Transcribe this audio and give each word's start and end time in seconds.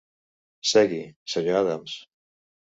Segui, 0.69 1.03
Sr. 1.35 1.55
Adams. 1.61 1.97